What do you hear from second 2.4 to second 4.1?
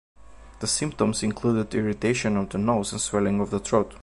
the nose and swelling of the throat.